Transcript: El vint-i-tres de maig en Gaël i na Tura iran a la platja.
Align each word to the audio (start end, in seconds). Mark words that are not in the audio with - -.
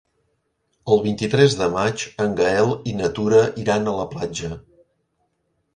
El 0.93 1.03
vint-i-tres 1.03 1.57
de 1.59 1.67
maig 1.75 2.07
en 2.25 2.33
Gaël 2.41 2.73
i 2.93 2.95
na 3.03 3.11
Tura 3.19 3.45
iran 3.67 3.91
a 3.93 3.97
la 4.01 4.09
platja. 4.17 4.53